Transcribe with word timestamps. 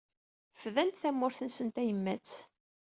Fdan-d 0.61 0.95
tamurt-nsen 1.01 1.67
tayemmat. 1.75 2.31